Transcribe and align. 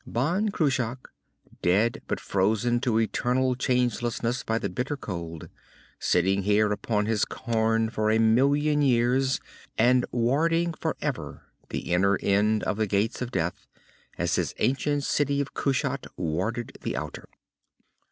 Ban 0.07 0.49
Cruach, 0.49 0.97
dead 1.61 2.01
but 2.07 2.19
frozen 2.19 2.79
to 2.79 2.97
eternal 2.99 3.53
changelessness 3.53 4.41
by 4.43 4.57
the 4.57 4.67
bitter 4.67 4.97
cold, 4.97 5.47
sitting 5.99 6.41
here 6.41 6.71
upon 6.71 7.05
his 7.05 7.23
cairn 7.23 7.87
for 7.87 8.09
a 8.09 8.17
million 8.17 8.81
years 8.81 9.39
and 9.77 10.03
warding 10.11 10.73
forever 10.73 11.43
the 11.69 11.93
inner 11.93 12.17
end 12.23 12.63
of 12.63 12.77
the 12.77 12.87
Gates 12.87 13.21
of 13.21 13.29
Death, 13.29 13.67
as 14.17 14.37
his 14.37 14.55
ancient 14.57 15.03
city 15.03 15.39
of 15.39 15.53
Kushat 15.53 16.07
warded 16.17 16.79
the 16.81 16.97
outer. 16.97 17.29